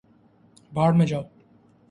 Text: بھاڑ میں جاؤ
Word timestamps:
بھاڑ 0.73 0.91
میں 0.93 1.05
جاؤ 1.05 1.21